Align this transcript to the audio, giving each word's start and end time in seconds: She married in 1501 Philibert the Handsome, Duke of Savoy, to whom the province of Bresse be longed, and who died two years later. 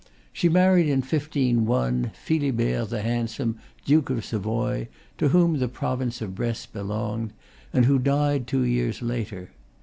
She 0.33 0.49
married 0.49 0.87
in 0.89 1.01
1501 1.01 2.09
Philibert 2.15 2.89
the 2.89 3.03
Handsome, 3.03 3.59
Duke 3.85 4.09
of 4.09 4.25
Savoy, 4.25 4.87
to 5.19 5.27
whom 5.27 5.59
the 5.59 5.67
province 5.67 6.23
of 6.23 6.33
Bresse 6.33 6.65
be 6.65 6.79
longed, 6.79 7.33
and 7.71 7.85
who 7.85 7.99
died 7.99 8.47
two 8.47 8.63
years 8.63 9.03
later. 9.03 9.51